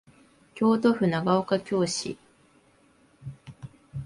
[0.55, 2.17] 京都府長岡京市